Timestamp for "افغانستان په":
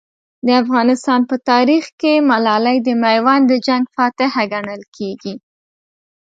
0.63-1.35